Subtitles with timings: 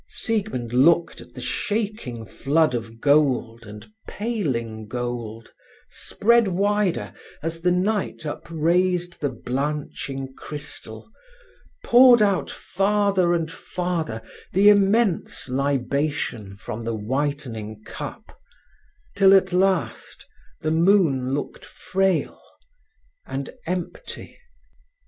[0.09, 5.53] Siegmund looked at the shaking flood of gold and paling gold
[5.89, 11.07] spread wider as the night upraised the blanching crystal,
[11.83, 18.35] poured out farther and farther the immense libation from the whitening cup,
[19.15, 20.25] till at last
[20.61, 22.41] the moon looked frail
[23.27, 24.39] and empty.